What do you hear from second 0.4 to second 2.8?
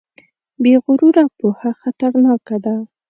بې غروره پوهه خطرناکه ده.